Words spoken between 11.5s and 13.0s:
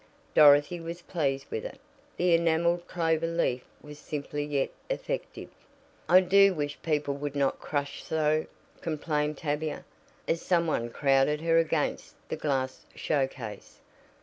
against the glass